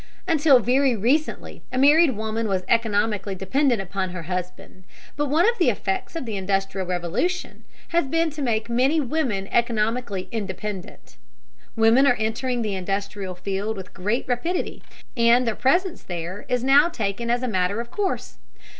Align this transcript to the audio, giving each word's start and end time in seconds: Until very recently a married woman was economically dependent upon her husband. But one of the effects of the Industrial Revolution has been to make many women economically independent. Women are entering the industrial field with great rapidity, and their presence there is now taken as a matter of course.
Until 0.27 0.57
very 0.57 0.95
recently 0.95 1.61
a 1.71 1.77
married 1.77 2.17
woman 2.17 2.47
was 2.47 2.63
economically 2.67 3.35
dependent 3.35 3.83
upon 3.83 4.09
her 4.09 4.23
husband. 4.23 4.83
But 5.15 5.27
one 5.29 5.47
of 5.47 5.59
the 5.59 5.69
effects 5.69 6.15
of 6.15 6.25
the 6.25 6.37
Industrial 6.37 6.87
Revolution 6.87 7.65
has 7.89 8.05
been 8.07 8.31
to 8.31 8.41
make 8.41 8.67
many 8.67 8.99
women 8.99 9.45
economically 9.51 10.27
independent. 10.31 11.17
Women 11.75 12.07
are 12.07 12.17
entering 12.17 12.63
the 12.63 12.73
industrial 12.73 13.35
field 13.35 13.77
with 13.77 13.93
great 13.93 14.27
rapidity, 14.27 14.81
and 15.15 15.45
their 15.45 15.53
presence 15.53 16.01
there 16.01 16.47
is 16.49 16.63
now 16.63 16.89
taken 16.89 17.29
as 17.29 17.43
a 17.43 17.47
matter 17.47 17.79
of 17.79 17.91
course. 17.91 18.37